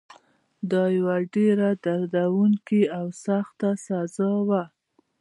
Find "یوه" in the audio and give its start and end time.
0.97-1.15